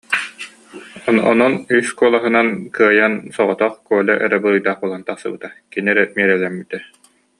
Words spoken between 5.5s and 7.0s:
кини эрэ миэрэлэммитэ